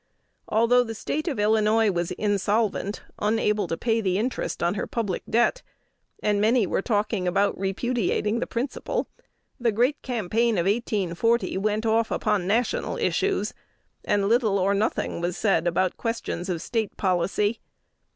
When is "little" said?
14.27-14.57